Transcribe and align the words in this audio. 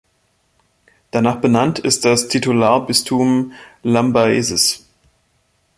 Danach 1.11 1.41
benannt 1.41 1.77
ist 1.77 2.05
das 2.05 2.27
Titularbistum 2.27 3.51
Lambaesis. 3.83 4.83